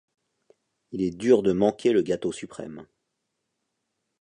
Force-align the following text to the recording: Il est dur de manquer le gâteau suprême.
Il 0.93 1.03
est 1.03 1.11
dur 1.15 1.43
de 1.43 1.51
manquer 1.51 1.93
le 1.93 2.01
gâteau 2.01 2.31
suprême. 2.31 2.87